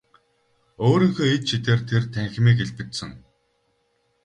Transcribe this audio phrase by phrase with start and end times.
[0.85, 3.09] Өөрийнхөө ид шидээр тэр танхимыг илбэдсэн.